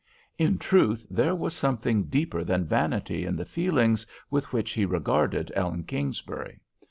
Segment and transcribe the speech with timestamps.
[0.39, 5.51] In truth, there was something deeper than vanity in the feelings with which he regarded
[5.55, 6.59] Ellen Kingsbury.